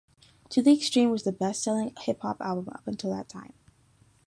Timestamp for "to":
0.49-0.63